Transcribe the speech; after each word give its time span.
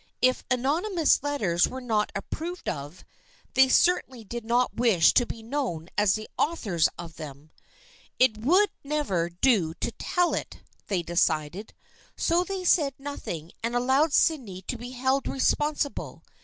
If 0.19 0.43
anonymous 0.49 1.21
letters 1.21 1.67
were 1.67 1.79
not 1.79 2.11
approved 2.15 2.67
of, 2.67 3.05
they 3.53 3.69
certainly 3.69 4.23
did 4.23 4.43
not 4.43 4.73
wish 4.73 5.13
to 5.13 5.27
be 5.27 5.43
known 5.43 5.89
as 5.95 6.15
the 6.15 6.27
authors 6.39 6.89
of 6.97 7.17
them. 7.17 7.51
It 8.17 8.35
would 8.39 8.71
never 8.83 9.29
do 9.29 9.75
to 9.75 9.91
tell 9.91 10.33
it, 10.33 10.61
they 10.87 11.03
decided. 11.03 11.75
So 12.17 12.43
they 12.43 12.63
said 12.63 12.95
nothing 12.97 13.51
and 13.61 13.75
allowed 13.75 14.11
Sydney 14.11 14.63
to 14.63 14.75
be 14.75 14.89
held 14.89 15.25
responsi 15.25 15.93
ble. 15.93 16.23